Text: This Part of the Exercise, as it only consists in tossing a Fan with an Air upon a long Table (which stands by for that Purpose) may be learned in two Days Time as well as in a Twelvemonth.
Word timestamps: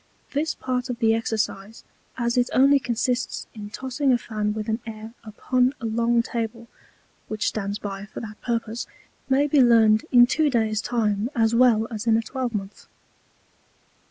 This 0.31 0.55
Part 0.55 0.89
of 0.89 0.97
the 0.97 1.13
Exercise, 1.13 1.83
as 2.17 2.35
it 2.35 2.49
only 2.53 2.79
consists 2.79 3.45
in 3.53 3.69
tossing 3.69 4.11
a 4.11 4.17
Fan 4.17 4.51
with 4.51 4.67
an 4.67 4.79
Air 4.87 5.13
upon 5.23 5.75
a 5.79 5.85
long 5.85 6.23
Table 6.23 6.67
(which 7.27 7.45
stands 7.47 7.77
by 7.77 8.07
for 8.07 8.19
that 8.19 8.41
Purpose) 8.41 8.87
may 9.29 9.45
be 9.45 9.61
learned 9.61 10.05
in 10.11 10.25
two 10.25 10.49
Days 10.49 10.81
Time 10.81 11.29
as 11.35 11.53
well 11.53 11.87
as 11.91 12.07
in 12.07 12.17
a 12.17 12.21
Twelvemonth. 12.23 12.87